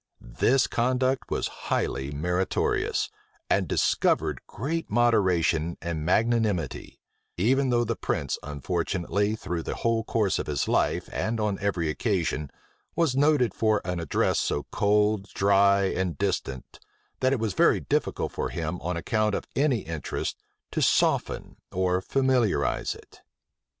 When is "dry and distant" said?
15.35-16.79